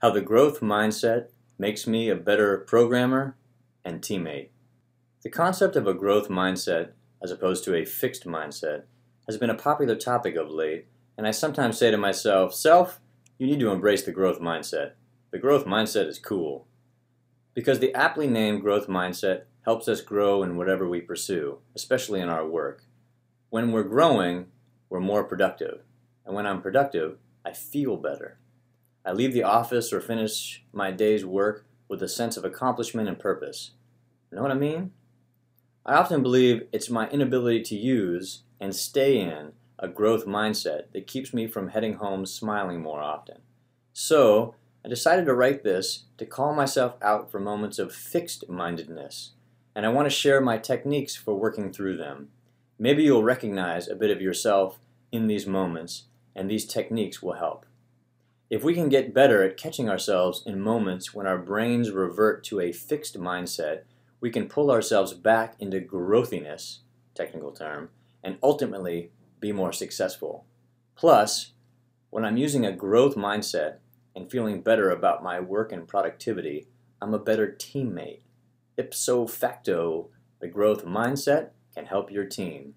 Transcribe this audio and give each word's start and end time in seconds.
How 0.00 0.10
the 0.10 0.20
growth 0.20 0.60
mindset 0.60 1.30
makes 1.58 1.84
me 1.84 2.08
a 2.08 2.14
better 2.14 2.58
programmer 2.58 3.36
and 3.84 4.00
teammate. 4.00 4.50
The 5.24 5.28
concept 5.28 5.74
of 5.74 5.88
a 5.88 5.94
growth 5.94 6.28
mindset, 6.28 6.90
as 7.20 7.32
opposed 7.32 7.64
to 7.64 7.74
a 7.74 7.84
fixed 7.84 8.24
mindset, 8.24 8.84
has 9.26 9.38
been 9.38 9.50
a 9.50 9.56
popular 9.56 9.96
topic 9.96 10.36
of 10.36 10.52
late, 10.52 10.86
and 11.16 11.26
I 11.26 11.32
sometimes 11.32 11.78
say 11.78 11.90
to 11.90 11.96
myself, 11.96 12.54
Self, 12.54 13.00
you 13.38 13.48
need 13.48 13.58
to 13.58 13.72
embrace 13.72 14.04
the 14.04 14.12
growth 14.12 14.38
mindset. 14.38 14.92
The 15.32 15.38
growth 15.38 15.64
mindset 15.64 16.06
is 16.06 16.20
cool. 16.20 16.68
Because 17.52 17.80
the 17.80 17.92
aptly 17.92 18.28
named 18.28 18.60
growth 18.60 18.86
mindset 18.86 19.46
helps 19.62 19.88
us 19.88 20.00
grow 20.00 20.44
in 20.44 20.56
whatever 20.56 20.88
we 20.88 21.00
pursue, 21.00 21.58
especially 21.74 22.20
in 22.20 22.28
our 22.28 22.46
work. 22.46 22.84
When 23.50 23.72
we're 23.72 23.82
growing, 23.82 24.46
we're 24.88 25.00
more 25.00 25.24
productive. 25.24 25.80
And 26.24 26.36
when 26.36 26.46
I'm 26.46 26.62
productive, 26.62 27.18
I 27.44 27.52
feel 27.52 27.96
better. 27.96 28.38
I 29.08 29.12
leave 29.12 29.32
the 29.32 29.42
office 29.42 29.90
or 29.90 30.02
finish 30.02 30.62
my 30.70 30.90
day's 30.90 31.24
work 31.24 31.64
with 31.88 32.02
a 32.02 32.08
sense 32.08 32.36
of 32.36 32.44
accomplishment 32.44 33.08
and 33.08 33.18
purpose. 33.18 33.70
You 34.30 34.36
know 34.36 34.42
what 34.42 34.50
I 34.50 34.54
mean? 34.54 34.90
I 35.86 35.94
often 35.94 36.22
believe 36.22 36.68
it's 36.72 36.90
my 36.90 37.08
inability 37.08 37.62
to 37.62 37.74
use 37.74 38.42
and 38.60 38.76
stay 38.76 39.18
in 39.18 39.52
a 39.78 39.88
growth 39.88 40.26
mindset 40.26 40.92
that 40.92 41.06
keeps 41.06 41.32
me 41.32 41.46
from 41.46 41.68
heading 41.68 41.94
home 41.94 42.26
smiling 42.26 42.82
more 42.82 43.00
often. 43.00 43.38
So, 43.94 44.54
I 44.84 44.88
decided 44.88 45.24
to 45.24 45.34
write 45.34 45.64
this 45.64 46.04
to 46.18 46.26
call 46.26 46.54
myself 46.54 46.96
out 47.00 47.30
for 47.30 47.40
moments 47.40 47.78
of 47.78 47.94
fixed 47.94 48.46
mindedness 48.50 49.30
and 49.74 49.86
I 49.86 49.88
want 49.88 50.04
to 50.04 50.10
share 50.10 50.42
my 50.42 50.58
techniques 50.58 51.16
for 51.16 51.34
working 51.34 51.72
through 51.72 51.96
them. 51.96 52.28
Maybe 52.78 53.04
you'll 53.04 53.22
recognize 53.22 53.88
a 53.88 53.96
bit 53.96 54.10
of 54.10 54.20
yourself 54.20 54.78
in 55.10 55.28
these 55.28 55.46
moments, 55.46 56.04
and 56.36 56.50
these 56.50 56.66
techniques 56.66 57.22
will 57.22 57.34
help. 57.34 57.64
If 58.50 58.64
we 58.64 58.74
can 58.74 58.88
get 58.88 59.12
better 59.12 59.42
at 59.42 59.56
catching 59.56 59.88
ourselves 59.88 60.42
in 60.46 60.60
moments 60.60 61.12
when 61.12 61.26
our 61.26 61.38
brains 61.38 61.90
revert 61.90 62.44
to 62.44 62.60
a 62.60 62.72
fixed 62.72 63.18
mindset, 63.18 63.82
we 64.20 64.30
can 64.30 64.48
pull 64.48 64.70
ourselves 64.70 65.12
back 65.12 65.54
into 65.58 65.80
growthiness, 65.80 66.80
technical 67.14 67.52
term, 67.52 67.90
and 68.22 68.38
ultimately 68.42 69.10
be 69.38 69.52
more 69.52 69.72
successful. 69.72 70.46
Plus, 70.96 71.52
when 72.10 72.24
I'm 72.24 72.36
using 72.36 72.64
a 72.64 72.72
growth 72.72 73.16
mindset 73.16 73.76
and 74.16 74.30
feeling 74.30 74.62
better 74.62 74.90
about 74.90 75.22
my 75.22 75.38
work 75.40 75.70
and 75.70 75.86
productivity, 75.86 76.68
I'm 77.00 77.14
a 77.14 77.18
better 77.18 77.46
teammate 77.48 78.20
ipso 78.78 79.26
facto, 79.26 80.08
the 80.40 80.46
growth 80.46 80.86
mindset 80.86 81.50
can 81.74 81.86
help 81.86 82.10
your 82.10 82.24
team. 82.24 82.74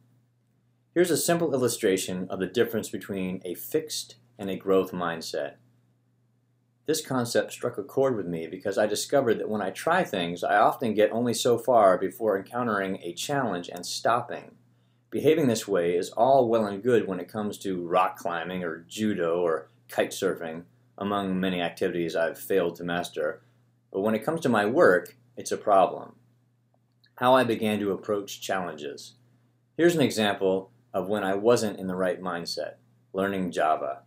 Here's 0.93 1.11
a 1.11 1.17
simple 1.17 1.53
illustration 1.53 2.27
of 2.29 2.39
the 2.39 2.47
difference 2.47 2.89
between 2.89 3.41
a 3.45 3.53
fixed 3.53 4.15
and 4.37 4.49
a 4.49 4.57
growth 4.57 4.91
mindset. 4.91 5.53
This 6.91 6.99
concept 6.99 7.53
struck 7.53 7.77
a 7.77 7.83
chord 7.83 8.17
with 8.17 8.27
me 8.27 8.47
because 8.47 8.77
I 8.77 8.85
discovered 8.85 9.39
that 9.39 9.47
when 9.47 9.61
I 9.61 9.69
try 9.69 10.03
things, 10.03 10.43
I 10.43 10.57
often 10.57 10.93
get 10.93 11.13
only 11.13 11.33
so 11.33 11.57
far 11.57 11.97
before 11.97 12.37
encountering 12.37 12.99
a 13.01 13.13
challenge 13.13 13.69
and 13.69 13.85
stopping. 13.85 14.55
Behaving 15.09 15.47
this 15.47 15.65
way 15.65 15.95
is 15.95 16.09
all 16.09 16.49
well 16.49 16.65
and 16.65 16.83
good 16.83 17.07
when 17.07 17.21
it 17.21 17.31
comes 17.31 17.57
to 17.59 17.87
rock 17.87 18.17
climbing 18.17 18.65
or 18.65 18.83
judo 18.89 19.39
or 19.39 19.69
kite 19.87 20.11
surfing, 20.11 20.63
among 20.97 21.39
many 21.39 21.61
activities 21.61 22.13
I've 22.13 22.37
failed 22.37 22.75
to 22.75 22.83
master. 22.83 23.41
But 23.93 24.01
when 24.01 24.13
it 24.13 24.25
comes 24.25 24.41
to 24.41 24.49
my 24.49 24.65
work, 24.65 25.15
it's 25.37 25.53
a 25.53 25.57
problem. 25.57 26.15
How 27.15 27.33
I 27.33 27.45
began 27.45 27.79
to 27.79 27.93
approach 27.93 28.41
challenges. 28.41 29.13
Here's 29.77 29.95
an 29.95 30.01
example 30.01 30.71
of 30.93 31.07
when 31.07 31.23
I 31.23 31.35
wasn't 31.35 31.79
in 31.79 31.87
the 31.87 31.95
right 31.95 32.21
mindset 32.21 32.73
learning 33.13 33.51
Java. 33.51 34.01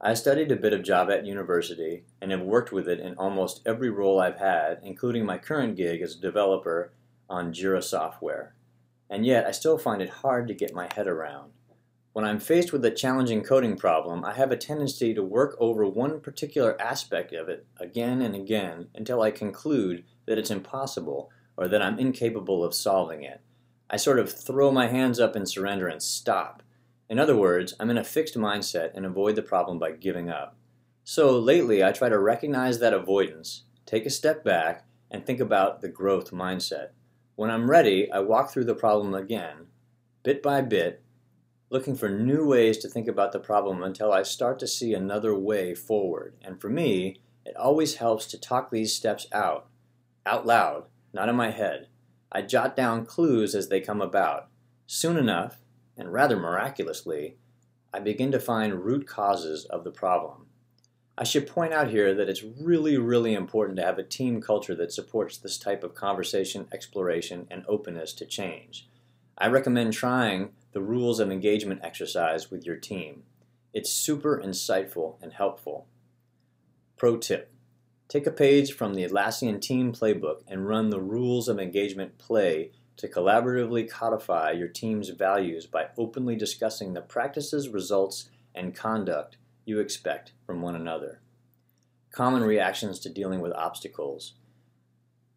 I 0.00 0.14
studied 0.14 0.52
a 0.52 0.56
bit 0.56 0.74
of 0.74 0.82
Java 0.82 1.18
at 1.18 1.26
university 1.26 2.04
and 2.20 2.30
have 2.30 2.42
worked 2.42 2.70
with 2.70 2.86
it 2.86 3.00
in 3.00 3.14
almost 3.14 3.62
every 3.64 3.88
role 3.88 4.20
I've 4.20 4.38
had, 4.38 4.80
including 4.82 5.24
my 5.24 5.38
current 5.38 5.76
gig 5.76 6.02
as 6.02 6.14
a 6.14 6.20
developer 6.20 6.92
on 7.30 7.52
Jira 7.52 7.82
software. 7.82 8.54
And 9.08 9.24
yet, 9.24 9.46
I 9.46 9.52
still 9.52 9.78
find 9.78 10.02
it 10.02 10.10
hard 10.10 10.48
to 10.48 10.54
get 10.54 10.74
my 10.74 10.88
head 10.94 11.06
around. 11.06 11.52
When 12.12 12.24
I'm 12.24 12.40
faced 12.40 12.72
with 12.72 12.84
a 12.84 12.90
challenging 12.90 13.42
coding 13.42 13.76
problem, 13.76 14.24
I 14.24 14.34
have 14.34 14.50
a 14.50 14.56
tendency 14.56 15.12
to 15.14 15.22
work 15.22 15.56
over 15.58 15.86
one 15.86 16.20
particular 16.20 16.80
aspect 16.80 17.32
of 17.32 17.48
it 17.48 17.66
again 17.78 18.22
and 18.22 18.34
again 18.34 18.88
until 18.94 19.22
I 19.22 19.30
conclude 19.30 20.04
that 20.26 20.38
it's 20.38 20.50
impossible 20.50 21.30
or 21.56 21.68
that 21.68 21.82
I'm 21.82 21.98
incapable 21.98 22.64
of 22.64 22.74
solving 22.74 23.22
it. 23.22 23.40
I 23.88 23.96
sort 23.96 24.18
of 24.18 24.32
throw 24.32 24.72
my 24.72 24.88
hands 24.88 25.20
up 25.20 25.36
in 25.36 25.46
surrender 25.46 25.88
and 25.88 26.02
stop. 26.02 26.62
In 27.08 27.18
other 27.18 27.36
words, 27.36 27.74
I'm 27.78 27.90
in 27.90 27.98
a 27.98 28.04
fixed 28.04 28.36
mindset 28.36 28.90
and 28.94 29.06
avoid 29.06 29.36
the 29.36 29.42
problem 29.42 29.78
by 29.78 29.92
giving 29.92 30.28
up. 30.28 30.56
So 31.04 31.38
lately, 31.38 31.84
I 31.84 31.92
try 31.92 32.08
to 32.08 32.18
recognize 32.18 32.80
that 32.80 32.92
avoidance, 32.92 33.64
take 33.84 34.06
a 34.06 34.10
step 34.10 34.42
back, 34.42 34.84
and 35.10 35.24
think 35.24 35.38
about 35.38 35.80
the 35.80 35.88
growth 35.88 36.32
mindset. 36.32 36.88
When 37.36 37.50
I'm 37.50 37.70
ready, 37.70 38.10
I 38.10 38.20
walk 38.20 38.50
through 38.50 38.64
the 38.64 38.74
problem 38.74 39.14
again, 39.14 39.66
bit 40.24 40.42
by 40.42 40.62
bit, 40.62 41.02
looking 41.70 41.94
for 41.94 42.08
new 42.08 42.46
ways 42.46 42.78
to 42.78 42.88
think 42.88 43.06
about 43.06 43.32
the 43.32 43.38
problem 43.38 43.82
until 43.82 44.12
I 44.12 44.22
start 44.22 44.58
to 44.60 44.66
see 44.66 44.94
another 44.94 45.34
way 45.34 45.74
forward. 45.74 46.34
And 46.42 46.60
for 46.60 46.68
me, 46.68 47.20
it 47.44 47.56
always 47.56 47.96
helps 47.96 48.26
to 48.26 48.40
talk 48.40 48.70
these 48.70 48.94
steps 48.94 49.26
out, 49.32 49.68
out 50.24 50.46
loud, 50.46 50.86
not 51.12 51.28
in 51.28 51.36
my 51.36 51.50
head. 51.50 51.88
I 52.32 52.42
jot 52.42 52.74
down 52.74 53.06
clues 53.06 53.54
as 53.54 53.68
they 53.68 53.80
come 53.80 54.00
about. 54.00 54.48
Soon 54.86 55.16
enough, 55.16 55.58
and 55.96 56.12
rather 56.12 56.36
miraculously, 56.36 57.36
I 57.92 58.00
begin 58.00 58.30
to 58.32 58.40
find 58.40 58.84
root 58.84 59.06
causes 59.06 59.64
of 59.64 59.84
the 59.84 59.90
problem. 59.90 60.46
I 61.18 61.24
should 61.24 61.46
point 61.46 61.72
out 61.72 61.88
here 61.88 62.14
that 62.14 62.28
it's 62.28 62.42
really, 62.42 62.98
really 62.98 63.32
important 63.32 63.78
to 63.78 63.84
have 63.84 63.98
a 63.98 64.02
team 64.02 64.42
culture 64.42 64.74
that 64.74 64.92
supports 64.92 65.38
this 65.38 65.56
type 65.56 65.82
of 65.82 65.94
conversation, 65.94 66.68
exploration, 66.72 67.46
and 67.50 67.64
openness 67.66 68.12
to 68.14 68.26
change. 68.26 68.86
I 69.38 69.48
recommend 69.48 69.94
trying 69.94 70.50
the 70.72 70.82
rules 70.82 71.18
of 71.18 71.30
engagement 71.30 71.80
exercise 71.82 72.50
with 72.50 72.66
your 72.66 72.76
team. 72.76 73.22
It's 73.72 73.90
super 73.90 74.42
insightful 74.44 75.16
and 75.22 75.32
helpful. 75.32 75.86
Pro 76.98 77.16
tip 77.16 77.50
Take 78.08 78.26
a 78.26 78.30
page 78.30 78.72
from 78.72 78.94
the 78.94 79.04
Atlassian 79.04 79.60
Team 79.60 79.92
Playbook 79.92 80.42
and 80.46 80.68
run 80.68 80.90
the 80.90 81.00
rules 81.00 81.48
of 81.48 81.58
engagement 81.58 82.18
play 82.18 82.70
to 82.96 83.08
collaboratively 83.08 83.90
codify 83.90 84.52
your 84.52 84.68
team's 84.68 85.10
values 85.10 85.66
by 85.66 85.88
openly 85.98 86.36
discussing 86.36 86.94
the 86.94 87.00
practices, 87.00 87.68
results, 87.68 88.30
and 88.54 88.74
conduct 88.74 89.36
you 89.64 89.80
expect 89.80 90.32
from 90.46 90.62
one 90.62 90.74
another. 90.74 91.20
Common 92.10 92.42
reactions 92.42 92.98
to 93.00 93.10
dealing 93.10 93.40
with 93.40 93.52
obstacles. 93.52 94.34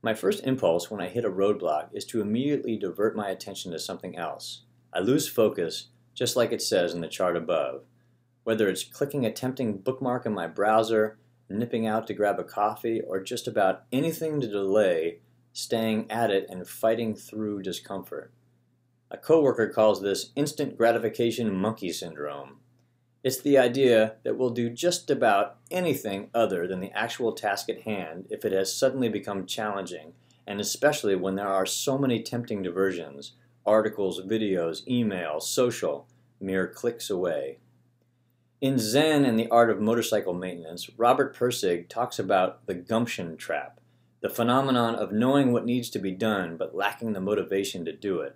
My 0.01 0.13
first 0.13 0.45
impulse 0.45 0.89
when 0.89 1.01
I 1.01 1.09
hit 1.09 1.25
a 1.25 1.29
roadblock 1.29 1.89
is 1.91 2.05
to 2.05 2.21
immediately 2.21 2.77
divert 2.77 3.17
my 3.17 3.29
attention 3.29 3.71
to 3.73 3.79
something 3.79 4.15
else. 4.15 4.61
I 4.93 4.99
lose 4.99 5.27
focus, 5.27 5.87
just 6.13 6.37
like 6.37 6.53
it 6.53 6.61
says 6.61 6.93
in 6.93 7.01
the 7.01 7.07
chart 7.09 7.35
above. 7.35 7.83
Whether 8.43 8.69
it's 8.69 8.85
clicking 8.85 9.25
a 9.25 9.31
tempting 9.31 9.79
bookmark 9.79 10.25
in 10.25 10.33
my 10.33 10.47
browser, 10.47 11.17
nipping 11.49 11.85
out 11.85 12.07
to 12.07 12.13
grab 12.13 12.39
a 12.39 12.43
coffee, 12.43 13.01
or 13.01 13.19
just 13.21 13.47
about 13.47 13.83
anything 13.91 14.39
to 14.39 14.47
delay 14.47 15.19
staying 15.53 16.09
at 16.09 16.31
it 16.31 16.45
and 16.49 16.67
fighting 16.67 17.15
through 17.15 17.61
discomfort. 17.61 18.31
A 19.11 19.17
coworker 19.17 19.67
calls 19.67 20.01
this 20.01 20.31
instant 20.35 20.77
gratification 20.77 21.53
monkey 21.53 21.91
syndrome. 21.91 22.57
It's 23.23 23.41
the 23.41 23.57
idea 23.57 24.15
that 24.23 24.37
we'll 24.37 24.51
do 24.51 24.69
just 24.69 25.09
about 25.09 25.57
anything 25.69 26.29
other 26.33 26.67
than 26.67 26.79
the 26.79 26.91
actual 26.91 27.33
task 27.33 27.69
at 27.69 27.81
hand 27.81 28.27
if 28.29 28.45
it 28.45 28.53
has 28.53 28.73
suddenly 28.73 29.09
become 29.09 29.45
challenging, 29.45 30.13
and 30.47 30.61
especially 30.61 31.15
when 31.15 31.35
there 31.35 31.47
are 31.47 31.65
so 31.65 31.97
many 31.97 32.21
tempting 32.21 32.63
diversions 32.63 33.33
articles, 33.65 34.21
videos, 34.21 34.87
emails, 34.87 35.43
social, 35.43 36.07
mere 36.39 36.67
clicks 36.67 37.09
away. 37.09 37.59
In 38.61 38.79
Zen 38.79 39.25
and 39.25 39.37
the 39.37 39.47
Art 39.49 39.69
of 39.69 39.79
Motorcycle 39.79 40.33
Maintenance, 40.33 40.89
Robert 40.97 41.35
Pirsig 41.35 41.87
talks 41.87 42.17
about 42.19 42.65
the 42.65 42.73
gumption 42.73 43.37
trap, 43.37 43.78
the 44.21 44.29
phenomenon 44.29 44.95
of 44.95 45.11
knowing 45.11 45.51
what 45.51 45.65
needs 45.65 45.89
to 45.89 45.99
be 45.99 46.11
done 46.11 46.57
but 46.57 46.75
lacking 46.75 47.13
the 47.13 47.21
motivation 47.21 47.85
to 47.85 47.91
do 47.91 48.19
it. 48.19 48.35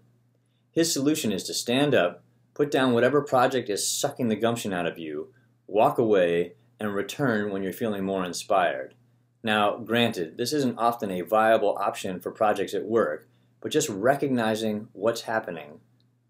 His 0.71 0.91
solution 0.91 1.31
is 1.31 1.43
to 1.43 1.53
stand 1.53 1.93
up, 1.93 2.23
Put 2.53 2.69
down 2.69 2.93
whatever 2.93 3.21
project 3.21 3.69
is 3.69 3.87
sucking 3.87 4.27
the 4.27 4.35
gumption 4.35 4.73
out 4.73 4.85
of 4.85 4.99
you, 4.99 5.33
walk 5.65 5.97
away, 5.97 6.53
and 6.79 6.93
return 6.93 7.51
when 7.51 7.63
you're 7.63 7.73
feeling 7.73 8.05
more 8.05 8.23
inspired. 8.23 8.93
Now, 9.41 9.77
granted, 9.77 10.37
this 10.37 10.53
isn't 10.53 10.77
often 10.77 11.09
a 11.09 11.21
viable 11.21 11.75
option 11.79 12.19
for 12.19 12.31
projects 12.31 12.73
at 12.73 12.85
work, 12.85 13.27
but 13.59 13.71
just 13.71 13.89
recognizing 13.89 14.87
what's 14.93 15.21
happening, 15.21 15.79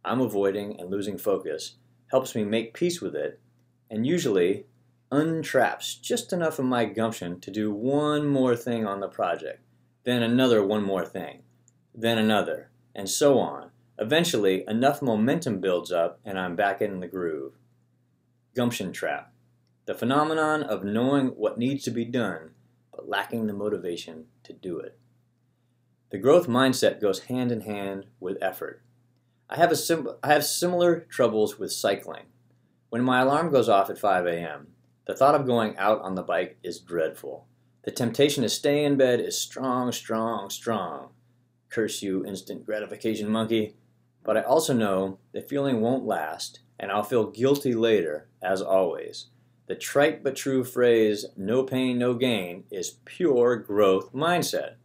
I'm 0.06 0.22
avoiding 0.22 0.80
and 0.80 0.90
losing 0.90 1.18
focus, 1.18 1.76
helps 2.08 2.36
me 2.36 2.46
make 2.46 2.74
peace 2.74 3.02
with 3.02 3.16
it, 3.16 3.40
and 3.90 4.08
usually 4.08 4.66
untraps 5.14 6.02
just 6.02 6.34
enough 6.34 6.60
of 6.60 6.66
my 6.66 6.86
gumption 6.86 7.40
to 7.42 7.52
do 7.52 7.72
one 7.72 8.28
more 8.28 8.56
thing 8.56 8.86
on 8.86 9.00
the 9.00 9.08
project, 9.08 9.62
then 10.04 10.24
another 10.24 10.66
one 10.66 10.84
more 10.84 11.06
thing, 11.06 11.44
then 11.94 12.18
another, 12.18 12.70
and 12.96 13.10
so 13.10 13.40
on 13.40 13.70
Eventually, 14.00 14.64
enough 14.68 15.02
momentum 15.02 15.60
builds 15.60 15.92
up 15.92 16.20
and 16.26 16.40
I'm 16.40 16.56
back 16.56 16.82
in 16.82 17.00
the 17.00 17.08
groove. 17.08 17.54
Gumption 18.56 18.92
trap. 18.92 19.32
the 19.86 19.94
phenomenon 19.94 20.64
of 20.64 20.84
knowing 20.84 21.28
what 21.28 21.58
needs 21.58 21.84
to 21.84 21.92
be 21.92 22.06
done, 22.06 22.52
but 22.92 23.10
lacking 23.10 23.48
the 23.48 23.54
motivation 23.54 24.26
to 24.44 24.54
do 24.54 24.80
it. 24.80 24.98
The 26.10 26.18
growth 26.18 26.48
mindset 26.48 27.02
goes 27.02 27.26
hand 27.26 27.52
in 27.52 27.62
hand 27.62 28.06
with 28.20 28.38
effort. 28.42 28.82
I 29.50 29.58
have, 29.58 29.72
a 29.72 29.76
sim- 29.76 30.08
I 30.24 30.32
have 30.32 30.46
similar 30.46 31.02
troubles 31.02 31.60
with 31.60 31.74
cycling. 31.74 32.28
When 32.90 33.04
my 33.04 33.22
alarm 33.22 33.52
goes 33.52 33.68
off 33.68 33.90
at 33.90 34.00
5 34.00 34.26
a.m., 34.26 34.68
the 35.06 35.16
thought 35.16 35.36
of 35.36 35.46
going 35.46 35.78
out 35.78 36.02
on 36.02 36.16
the 36.16 36.24
bike 36.24 36.58
is 36.64 36.80
dreadful. 36.80 37.46
The 37.84 37.92
temptation 37.92 38.44
to 38.44 38.50
stay 38.50 38.86
in 38.86 38.96
bed 38.96 39.20
is 39.20 39.38
strong, 39.38 39.92
strong, 39.92 40.50
strong. 40.50 41.10
Curse 41.70 42.02
you, 42.02 42.26
instant 42.26 42.66
gratification 42.66 43.30
monkey. 43.30 43.76
But 44.24 44.38
I 44.38 44.42
also 44.42 44.74
know 44.74 45.20
the 45.34 45.42
feeling 45.42 45.82
won't 45.82 46.06
last, 46.06 46.62
and 46.80 46.92
I'll 46.92 47.04
feel 47.04 47.30
guilty 47.30 47.74
later, 47.74 48.30
as 48.42 48.62
always. 48.62 49.28
The 49.68 49.76
trite 49.76 50.24
but 50.24 50.36
true 50.36 50.64
phrase, 50.64 51.26
no 51.36 51.64
pain, 51.64 51.98
no 51.98 52.14
gain, 52.14 52.64
is 52.72 52.98
pure 53.04 53.58
growth 53.58 54.14
mindset. 54.14 54.76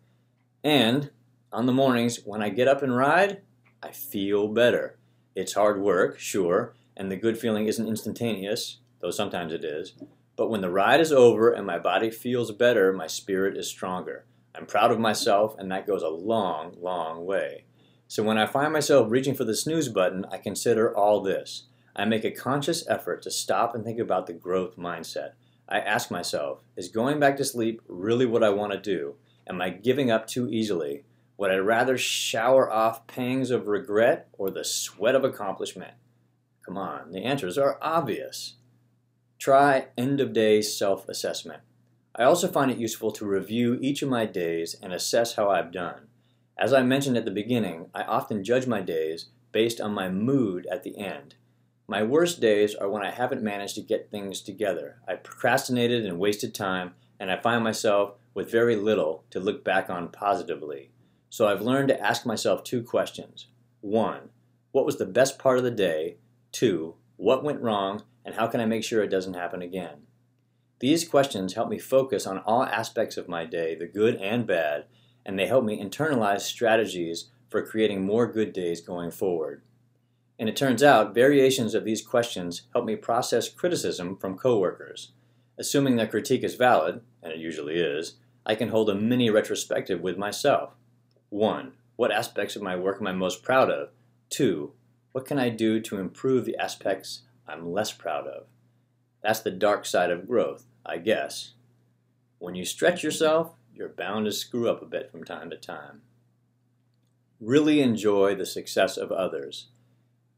And 0.64 1.10
on 1.52 1.66
the 1.66 1.72
mornings 1.72 2.20
when 2.24 2.42
I 2.42 2.48
get 2.48 2.68
up 2.68 2.82
and 2.82 2.96
ride, 2.96 3.42
I 3.82 3.92
feel 3.92 4.48
better. 4.48 4.98
It's 5.36 5.54
hard 5.54 5.80
work, 5.80 6.18
sure, 6.18 6.74
and 6.96 7.10
the 7.10 7.16
good 7.16 7.38
feeling 7.38 7.66
isn't 7.66 7.86
instantaneous, 7.86 8.78
though 9.00 9.10
sometimes 9.10 9.52
it 9.52 9.64
is. 9.64 9.94
But 10.36 10.50
when 10.50 10.60
the 10.60 10.70
ride 10.70 11.00
is 11.00 11.12
over 11.12 11.50
and 11.50 11.66
my 11.66 11.78
body 11.78 12.10
feels 12.10 12.52
better, 12.52 12.92
my 12.92 13.06
spirit 13.06 13.56
is 13.56 13.68
stronger. 13.68 14.24
I'm 14.54 14.66
proud 14.66 14.90
of 14.90 14.98
myself, 14.98 15.56
and 15.58 15.70
that 15.70 15.86
goes 15.86 16.02
a 16.02 16.08
long, 16.08 16.76
long 16.80 17.24
way. 17.24 17.64
So 18.06 18.22
when 18.22 18.38
I 18.38 18.46
find 18.46 18.72
myself 18.72 19.10
reaching 19.10 19.34
for 19.34 19.44
the 19.44 19.54
snooze 19.54 19.88
button, 19.88 20.24
I 20.32 20.38
consider 20.38 20.96
all 20.96 21.20
this. 21.20 21.64
I 21.94 22.04
make 22.04 22.24
a 22.24 22.30
conscious 22.30 22.88
effort 22.88 23.22
to 23.22 23.30
stop 23.30 23.74
and 23.74 23.84
think 23.84 23.98
about 23.98 24.26
the 24.26 24.32
growth 24.32 24.76
mindset. 24.76 25.32
I 25.68 25.80
ask 25.80 26.10
myself, 26.10 26.62
is 26.76 26.88
going 26.88 27.20
back 27.20 27.36
to 27.36 27.44
sleep 27.44 27.82
really 27.88 28.24
what 28.24 28.42
I 28.42 28.50
want 28.50 28.72
to 28.72 28.78
do? 28.78 29.16
Am 29.48 29.60
I 29.60 29.70
giving 29.70 30.10
up 30.10 30.26
too 30.26 30.48
easily? 30.48 31.04
Would 31.36 31.50
I 31.50 31.56
rather 31.56 31.98
shower 31.98 32.70
off 32.70 33.06
pangs 33.06 33.50
of 33.50 33.66
regret 33.66 34.28
or 34.32 34.50
the 34.50 34.64
sweat 34.64 35.14
of 35.14 35.24
accomplishment? 35.24 35.94
Come 36.64 36.76
on, 36.76 37.12
the 37.12 37.24
answers 37.24 37.58
are 37.58 37.78
obvious. 37.82 38.54
Try 39.38 39.86
end 39.96 40.20
of 40.20 40.32
day 40.32 40.60
self 40.60 41.08
assessment. 41.08 41.62
I 42.12 42.24
also 42.24 42.48
find 42.48 42.72
it 42.72 42.78
useful 42.78 43.12
to 43.12 43.24
review 43.24 43.78
each 43.80 44.02
of 44.02 44.08
my 44.08 44.26
days 44.26 44.74
and 44.82 44.92
assess 44.92 45.36
how 45.36 45.48
I've 45.48 45.70
done. 45.70 46.08
As 46.58 46.72
I 46.72 46.82
mentioned 46.82 47.16
at 47.16 47.24
the 47.24 47.30
beginning, 47.30 47.88
I 47.94 48.02
often 48.02 48.42
judge 48.42 48.66
my 48.66 48.80
days 48.80 49.26
based 49.52 49.80
on 49.80 49.94
my 49.94 50.08
mood 50.08 50.66
at 50.72 50.82
the 50.82 50.98
end. 50.98 51.36
My 51.86 52.02
worst 52.02 52.40
days 52.40 52.74
are 52.74 52.88
when 52.90 53.04
I 53.04 53.12
haven't 53.12 53.40
managed 53.40 53.76
to 53.76 53.80
get 53.80 54.10
things 54.10 54.40
together. 54.40 54.96
I 55.06 55.14
procrastinated 55.14 56.04
and 56.04 56.18
wasted 56.18 56.52
time, 56.52 56.94
and 57.20 57.30
I 57.30 57.40
find 57.40 57.62
myself 57.62 58.14
with 58.34 58.50
very 58.50 58.74
little 58.74 59.22
to 59.30 59.38
look 59.38 59.62
back 59.62 59.88
on 59.88 60.08
positively. 60.08 60.90
So 61.30 61.46
I've 61.46 61.62
learned 61.62 61.88
to 61.88 62.04
ask 62.04 62.26
myself 62.26 62.64
two 62.64 62.82
questions. 62.82 63.46
One, 63.82 64.30
what 64.72 64.84
was 64.84 64.96
the 64.96 65.06
best 65.06 65.38
part 65.38 65.58
of 65.58 65.64
the 65.64 65.70
day? 65.70 66.16
Two, 66.50 66.96
what 67.16 67.44
went 67.44 67.62
wrong? 67.62 68.02
How 68.38 68.46
can 68.46 68.60
I 68.60 68.66
make 68.66 68.84
sure 68.84 69.02
it 69.02 69.10
doesn't 69.10 69.34
happen 69.34 69.62
again? 69.62 70.02
These 70.78 71.08
questions 71.08 71.54
help 71.54 71.68
me 71.68 71.78
focus 71.78 72.24
on 72.24 72.38
all 72.38 72.62
aspects 72.62 73.16
of 73.16 73.28
my 73.28 73.44
day, 73.44 73.74
the 73.74 73.88
good 73.88 74.14
and 74.16 74.46
bad, 74.46 74.84
and 75.26 75.36
they 75.36 75.48
help 75.48 75.64
me 75.64 75.82
internalize 75.82 76.42
strategies 76.42 77.30
for 77.48 77.66
creating 77.66 78.04
more 78.04 78.30
good 78.30 78.52
days 78.52 78.80
going 78.80 79.10
forward. 79.10 79.62
And 80.38 80.48
it 80.48 80.54
turns 80.54 80.84
out 80.84 81.16
variations 81.16 81.74
of 81.74 81.84
these 81.84 82.00
questions 82.00 82.62
help 82.72 82.84
me 82.84 82.94
process 82.94 83.48
criticism 83.48 84.16
from 84.16 84.38
coworkers. 84.38 85.10
Assuming 85.58 85.96
that 85.96 86.12
critique 86.12 86.44
is 86.44 86.54
valid, 86.54 87.00
and 87.20 87.32
it 87.32 87.40
usually 87.40 87.74
is, 87.74 88.14
I 88.46 88.54
can 88.54 88.68
hold 88.68 88.88
a 88.88 88.94
mini 88.94 89.30
retrospective 89.30 90.00
with 90.00 90.16
myself. 90.16 90.74
1. 91.30 91.72
What 91.96 92.12
aspects 92.12 92.54
of 92.54 92.62
my 92.62 92.76
work 92.76 92.98
am 93.00 93.08
I 93.08 93.12
most 93.12 93.42
proud 93.42 93.68
of? 93.68 93.88
2. 94.30 94.72
What 95.10 95.26
can 95.26 95.40
I 95.40 95.48
do 95.48 95.80
to 95.80 95.98
improve 95.98 96.44
the 96.44 96.56
aspects 96.56 97.22
I'm 97.48 97.72
less 97.72 97.92
proud 97.92 98.26
of. 98.26 98.44
That's 99.22 99.40
the 99.40 99.50
dark 99.50 99.86
side 99.86 100.10
of 100.10 100.28
growth, 100.28 100.64
I 100.84 100.98
guess. 100.98 101.54
When 102.38 102.54
you 102.54 102.64
stretch 102.64 103.02
yourself, 103.02 103.52
you're 103.74 103.88
bound 103.88 104.26
to 104.26 104.32
screw 104.32 104.68
up 104.68 104.82
a 104.82 104.86
bit 104.86 105.10
from 105.10 105.24
time 105.24 105.50
to 105.50 105.56
time. 105.56 106.02
Really 107.40 107.80
enjoy 107.80 108.34
the 108.34 108.46
success 108.46 108.96
of 108.96 109.10
others. 109.10 109.68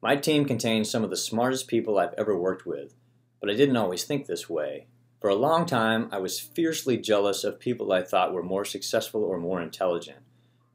My 0.03 0.17
team 0.17 0.45
contains 0.45 0.91
some 0.91 1.05
of 1.05 1.11
the 1.11 1.17
smartest 1.17 1.67
people 1.67 1.99
I've 1.99 2.15
ever 2.17 2.37
worked 2.37 2.67
with, 2.67 2.95
but 3.41 3.51
I 3.51 3.55
didn't 3.55 3.77
always 3.77 4.05
think 4.05 4.27
this 4.27 4.49
way. 4.49 4.87
For 5.21 5.29
a 5.29 5.35
long 5.35 5.67
time, 5.67 6.09
I 6.11 6.19
was 6.19 6.41
fiercely 6.41 6.97
jealous 6.97 7.45
of 7.45 7.61
people 7.61 7.93
I 7.93 8.03
thought 8.03 8.33
were 8.33 8.43
more 8.43 8.65
successful 8.65 9.23
or 9.23 9.39
more 9.39 9.61
intelligent. 9.61 10.21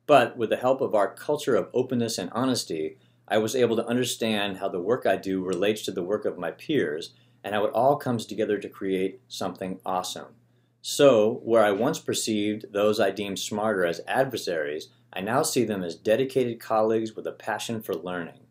But 0.05 0.37
with 0.37 0.51
the 0.51 0.57
help 0.57 0.81
of 0.81 0.93
our 0.93 1.11
culture 1.11 1.55
of 1.55 1.69
openness 1.73 2.19
and 2.19 2.29
honesty, 2.31 2.97
I 3.27 3.37
was 3.39 3.55
able 3.55 3.75
to 3.77 3.87
understand 3.87 4.57
how 4.57 4.69
the 4.69 4.79
work 4.79 5.05
I 5.05 5.15
do 5.15 5.43
relates 5.43 5.81
to 5.83 5.91
the 5.91 6.03
work 6.03 6.25
of 6.25 6.37
my 6.37 6.51
peers 6.51 7.13
and 7.43 7.53
how 7.53 7.65
it 7.65 7.73
all 7.73 7.95
comes 7.95 8.25
together 8.25 8.57
to 8.59 8.69
create 8.69 9.21
something 9.27 9.79
awesome. 9.85 10.35
So, 10.81 11.41
where 11.43 11.63
I 11.63 11.71
once 11.71 11.97
perceived 11.97 12.71
those 12.71 12.99
I 12.99 13.09
deemed 13.09 13.39
smarter 13.39 13.85
as 13.85 14.01
adversaries, 14.07 14.89
I 15.11 15.21
now 15.21 15.41
see 15.41 15.63
them 15.63 15.83
as 15.83 15.95
dedicated 15.95 16.59
colleagues 16.59 17.15
with 17.15 17.25
a 17.25 17.31
passion 17.31 17.81
for 17.81 17.95
learning. 17.95 18.41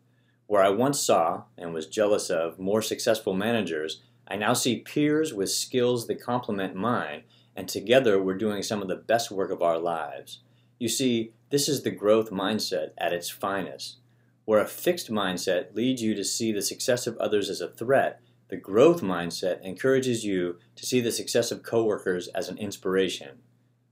Where 0.47 0.61
I 0.61 0.69
once 0.69 0.99
saw, 0.99 1.43
and 1.57 1.73
was 1.73 1.87
jealous 1.87 2.29
of, 2.29 2.59
more 2.59 2.81
successful 2.81 3.33
managers, 3.33 4.01
I 4.27 4.35
now 4.35 4.53
see 4.53 4.79
peers 4.79 5.33
with 5.33 5.51
skills 5.51 6.07
that 6.07 6.21
complement 6.21 6.75
mine, 6.75 7.23
and 7.55 7.69
together 7.69 8.21
we're 8.21 8.37
doing 8.37 8.63
some 8.63 8.81
of 8.81 8.89
the 8.89 8.95
best 8.95 9.31
work 9.31 9.51
of 9.51 9.61
our 9.61 9.79
lives. 9.79 10.39
You 10.77 10.89
see, 10.89 11.31
this 11.51 11.69
is 11.69 11.83
the 11.83 11.91
growth 11.91 12.31
mindset 12.31 12.89
at 12.97 13.13
its 13.13 13.29
finest. 13.29 13.97
Where 14.45 14.61
a 14.61 14.67
fixed 14.67 15.09
mindset 15.09 15.75
leads 15.75 16.01
you 16.01 16.13
to 16.15 16.23
see 16.23 16.51
the 16.51 16.61
success 16.61 17.07
of 17.07 17.17
others 17.17 17.49
as 17.49 17.61
a 17.61 17.67
threat, 17.67 18.21
the 18.47 18.57
growth 18.57 19.01
mindset 19.01 19.61
encourages 19.63 20.23
you 20.23 20.59
to 20.75 20.85
see 20.85 21.01
the 21.01 21.11
success 21.11 21.51
of 21.51 21.63
coworkers 21.63 22.27
as 22.29 22.47
an 22.47 22.59
inspiration. 22.59 23.39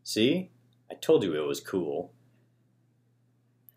See? 0.03 0.51
I 0.91 0.95
told 0.95 1.23
you 1.23 1.33
it 1.33 1.47
was 1.47 1.59
cool. 1.59 2.13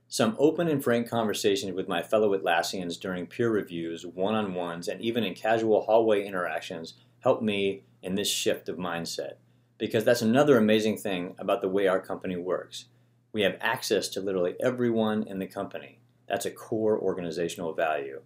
Some 0.09 0.37
open 0.39 0.69
and 0.69 0.85
frank 0.85 1.09
conversations 1.09 1.73
with 1.73 1.89
my 1.89 2.03
fellow 2.03 2.37
Atlassians 2.37 3.01
during 3.01 3.27
peer 3.27 3.51
reviews, 3.51 4.05
one 4.05 4.35
on 4.35 4.55
ones, 4.55 4.87
and 4.87 5.01
even 5.01 5.25
in 5.25 5.35
casual 5.35 5.83
hallway 5.83 6.27
interactions 6.27 6.95
helped 7.21 7.43
me 7.43 7.85
in 8.03 8.15
this 8.15 8.31
shift 8.31 8.69
of 8.69 8.77
mindset. 8.77 9.35
Because 9.79 10.05
that's 10.05 10.23
another 10.23 10.59
amazing 10.59 10.99
thing 10.99 11.35
about 11.39 11.63
the 11.63 11.69
way 11.69 11.87
our 11.87 12.01
company 12.01 12.37
works. 12.37 12.87
We 13.33 13.43
have 13.43 13.57
access 13.61 14.09
to 14.11 14.21
literally 14.21 14.57
everyone 14.61 15.23
in 15.23 15.39
the 15.39 15.47
company. 15.47 16.01
That's 16.29 16.47
a 16.47 16.51
core 16.51 16.99
organizational 16.99 17.73
value. 17.73 18.23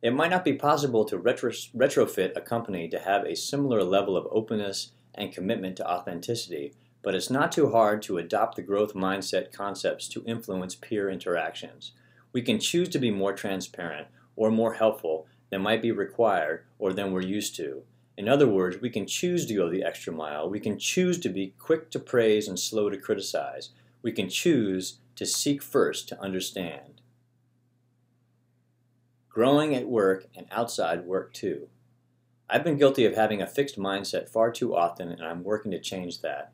It 0.00 0.14
might 0.14 0.30
not 0.30 0.44
be 0.44 0.52
possible 0.52 1.04
to 1.06 1.18
retro- 1.18 1.50
retrofit 1.50 2.36
a 2.36 2.40
company 2.40 2.88
to 2.88 3.00
have 3.00 3.24
a 3.24 3.34
similar 3.34 3.82
level 3.82 4.16
of 4.16 4.28
openness 4.30 4.92
and 5.14 5.32
commitment 5.32 5.76
to 5.76 5.90
authenticity, 5.90 6.72
but 7.02 7.14
it's 7.14 7.30
not 7.30 7.50
too 7.50 7.70
hard 7.70 8.02
to 8.02 8.18
adopt 8.18 8.56
the 8.56 8.62
growth 8.62 8.94
mindset 8.94 9.52
concepts 9.52 10.08
to 10.08 10.24
influence 10.24 10.74
peer 10.76 11.10
interactions. 11.10 11.92
We 12.32 12.42
can 12.42 12.60
choose 12.60 12.88
to 12.90 12.98
be 12.98 13.10
more 13.10 13.32
transparent 13.32 14.08
or 14.36 14.50
more 14.50 14.74
helpful 14.74 15.26
than 15.50 15.62
might 15.62 15.82
be 15.82 15.90
required 15.90 16.64
or 16.78 16.92
than 16.92 17.12
we're 17.12 17.22
used 17.22 17.56
to. 17.56 17.82
In 18.16 18.28
other 18.28 18.48
words, 18.48 18.80
we 18.80 18.90
can 18.90 19.06
choose 19.06 19.46
to 19.46 19.54
go 19.54 19.68
the 19.68 19.84
extra 19.84 20.12
mile. 20.12 20.48
We 20.48 20.60
can 20.60 20.78
choose 20.78 21.18
to 21.20 21.28
be 21.28 21.54
quick 21.58 21.90
to 21.90 21.98
praise 21.98 22.48
and 22.48 22.58
slow 22.58 22.90
to 22.90 22.96
criticize. 22.96 23.70
We 24.02 24.12
can 24.12 24.28
choose 24.28 24.98
to 25.16 25.26
seek 25.26 25.62
first 25.62 26.08
to 26.08 26.20
understand 26.20 26.97
growing 29.38 29.72
at 29.72 29.86
work 29.86 30.26
and 30.34 30.48
outside 30.50 31.04
work 31.04 31.32
too. 31.32 31.68
I've 32.50 32.64
been 32.64 32.76
guilty 32.76 33.04
of 33.04 33.14
having 33.14 33.40
a 33.40 33.46
fixed 33.46 33.78
mindset 33.78 34.28
far 34.28 34.50
too 34.50 34.74
often, 34.74 35.12
and 35.12 35.22
I'm 35.22 35.44
working 35.44 35.70
to 35.70 35.78
change 35.78 36.22
that. 36.22 36.50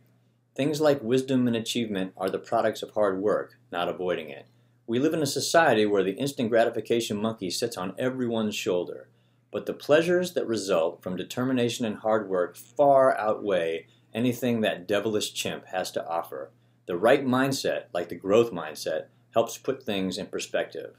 Things 0.54 0.82
like 0.82 1.02
wisdom 1.02 1.46
and 1.46 1.56
achievement 1.56 2.12
are 2.14 2.28
the 2.28 2.38
products 2.38 2.82
of 2.82 2.90
hard 2.90 3.22
work, 3.22 3.54
not 3.72 3.88
avoiding 3.88 4.28
it. 4.28 4.48
We 4.86 4.98
live 4.98 5.14
in 5.14 5.22
a 5.22 5.26
society 5.26 5.86
where 5.86 6.02
the 6.02 6.18
instant 6.18 6.50
gratification 6.50 7.16
monkey 7.16 7.48
sits 7.48 7.78
on 7.78 7.94
everyone's 7.98 8.54
shoulder, 8.54 9.08
but 9.50 9.64
the 9.64 9.72
pleasures 9.72 10.34
that 10.34 10.46
result 10.46 11.02
from 11.02 11.16
determination 11.16 11.86
and 11.86 11.96
hard 11.96 12.28
work 12.28 12.54
far 12.54 13.16
outweigh 13.16 13.86
anything 14.12 14.60
that 14.60 14.86
devilish 14.86 15.32
chimp 15.32 15.68
has 15.68 15.90
to 15.92 16.06
offer. 16.06 16.50
The 16.84 16.98
right 16.98 17.24
mindset, 17.24 17.84
like 17.94 18.10
the 18.10 18.14
growth 18.14 18.52
mindset, 18.52 19.06
helps 19.32 19.56
put 19.56 19.84
things 19.84 20.18
in 20.18 20.26
perspective. 20.26 20.96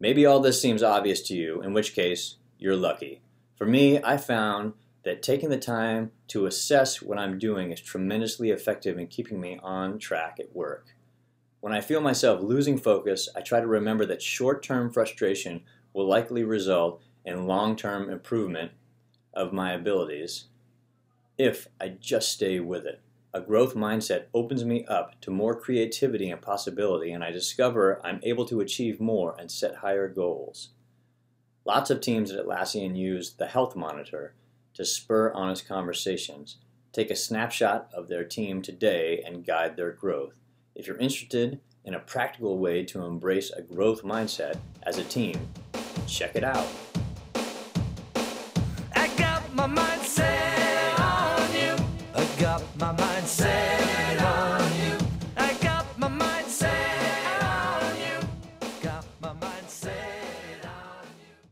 Maybe 0.00 0.24
all 0.24 0.40
this 0.40 0.60
seems 0.60 0.82
obvious 0.82 1.20
to 1.22 1.34
you, 1.34 1.60
in 1.62 1.74
which 1.74 1.94
case, 1.94 2.36
you're 2.58 2.74
lucky. 2.74 3.20
For 3.54 3.66
me, 3.66 4.02
I 4.02 4.16
found 4.16 4.72
that 5.04 5.22
taking 5.22 5.50
the 5.50 5.58
time 5.58 6.12
to 6.28 6.46
assess 6.46 7.02
what 7.02 7.18
I'm 7.18 7.38
doing 7.38 7.70
is 7.70 7.80
tremendously 7.80 8.50
effective 8.50 8.98
in 8.98 9.06
keeping 9.08 9.40
me 9.40 9.60
on 9.62 9.98
track 9.98 10.38
at 10.40 10.56
work. 10.56 10.94
When 11.60 11.74
I 11.74 11.82
feel 11.82 12.00
myself 12.00 12.40
losing 12.40 12.78
focus, 12.78 13.28
I 13.36 13.42
try 13.42 13.60
to 13.60 13.66
remember 13.66 14.06
that 14.06 14.22
short 14.22 14.62
term 14.62 14.90
frustration 14.90 15.62
will 15.92 16.06
likely 16.06 16.44
result 16.44 17.02
in 17.24 17.46
long 17.46 17.76
term 17.76 18.08
improvement 18.08 18.72
of 19.34 19.52
my 19.52 19.72
abilities. 19.72 20.46
if 21.38 21.68
I 21.80 21.88
just 21.88 22.32
stay 22.32 22.60
with 22.60 22.84
it. 22.84 23.00
A 23.32 23.40
growth 23.40 23.76
mindset 23.76 24.24
opens 24.34 24.64
me 24.64 24.84
up 24.86 25.20
to 25.20 25.30
more 25.30 25.54
creativity 25.54 26.30
and 26.30 26.42
possibility, 26.42 27.12
and 27.12 27.22
I 27.22 27.30
discover 27.30 28.04
I'm 28.04 28.18
able 28.24 28.44
to 28.46 28.60
achieve 28.60 29.00
more 29.00 29.36
and 29.38 29.48
set 29.48 29.76
higher 29.76 30.08
goals. 30.08 30.70
Lots 31.64 31.90
of 31.90 32.00
teams 32.00 32.32
at 32.32 32.44
Atlassian 32.44 32.96
use 32.96 33.34
the 33.34 33.46
Health 33.46 33.76
Monitor 33.76 34.34
to 34.74 34.84
spur 34.84 35.32
honest 35.32 35.68
conversations, 35.68 36.56
take 36.92 37.08
a 37.08 37.14
snapshot 37.14 37.88
of 37.94 38.08
their 38.08 38.24
team 38.24 38.62
today, 38.62 39.22
and 39.24 39.46
guide 39.46 39.76
their 39.76 39.92
growth. 39.92 40.34
If 40.74 40.88
you're 40.88 40.98
interested 40.98 41.60
in 41.84 41.94
a 41.94 42.00
practical 42.00 42.58
way 42.58 42.84
to 42.86 43.04
embrace 43.04 43.52
a 43.52 43.62
growth 43.62 44.02
mindset 44.02 44.58
as 44.82 44.98
a 44.98 45.04
team, 45.04 45.36
check 46.08 46.34
it 46.34 46.42
out. 46.42 46.66
I 48.96 49.08
got 49.16 49.54
my 49.54 49.66
mind 49.66 50.02
set 50.02 50.98
on 50.98 51.54
you. 51.54 51.76
I 52.12 52.24
got 52.40 52.62
my 52.76 52.90
mind 52.90 53.09
say. 53.30 53.69